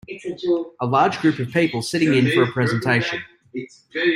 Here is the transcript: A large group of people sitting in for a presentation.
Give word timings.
A 0.81 0.85
large 0.87 1.19
group 1.19 1.37
of 1.37 1.49
people 1.51 1.83
sitting 1.83 2.15
in 2.15 2.31
for 2.31 2.41
a 2.41 2.51
presentation. 2.51 3.19